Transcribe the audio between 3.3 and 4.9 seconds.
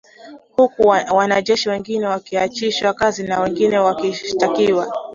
wengine wakishtakiwa